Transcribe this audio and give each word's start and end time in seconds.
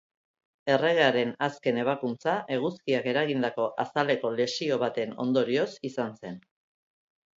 Erregearen 0.75 1.33
azken 1.47 1.77
ebakuntza 1.81 2.33
eguzkiak 2.57 3.09
eragindako 3.13 3.67
azaleko 3.85 4.33
lesio 4.41 4.81
baten 4.85 5.15
ondorioz 5.27 5.69
izan 5.91 6.21
zen. 6.23 6.45